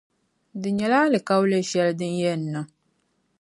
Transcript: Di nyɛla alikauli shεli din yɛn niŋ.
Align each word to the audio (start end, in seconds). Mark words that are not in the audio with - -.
Di 0.61 0.69
nyɛla 0.71 0.97
alikauli 1.05 1.67
shεli 1.69 1.93
din 1.99 2.15
yɛn 2.21 2.41
niŋ. 2.53 2.65